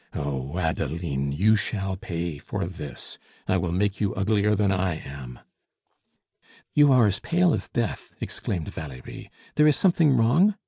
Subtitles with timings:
[0.15, 3.19] "Oh, Adeline, you shall pay for this!
[3.47, 5.37] I will make you uglier than I am."
[6.73, 9.29] "You are as pale as death!" exclaimed Valerie.
[9.53, 10.55] "There is something wrong?